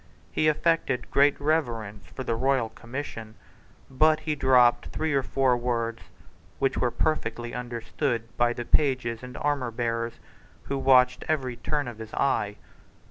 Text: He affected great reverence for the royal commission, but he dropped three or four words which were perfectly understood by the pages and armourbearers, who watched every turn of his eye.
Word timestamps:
He 0.31 0.47
affected 0.47 1.11
great 1.11 1.39
reverence 1.39 2.07
for 2.07 2.23
the 2.23 2.33
royal 2.33 2.69
commission, 2.69 3.35
but 3.87 4.21
he 4.21 4.33
dropped 4.33 4.87
three 4.87 5.13
or 5.13 5.21
four 5.21 5.55
words 5.55 6.01
which 6.57 6.75
were 6.75 6.89
perfectly 6.89 7.53
understood 7.53 8.35
by 8.35 8.53
the 8.53 8.65
pages 8.65 9.21
and 9.21 9.35
armourbearers, 9.35 10.13
who 10.63 10.79
watched 10.79 11.23
every 11.27 11.55
turn 11.55 11.87
of 11.87 11.99
his 11.99 12.15
eye. 12.15 12.55